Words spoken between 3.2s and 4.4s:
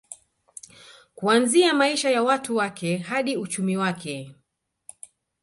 uchumi wake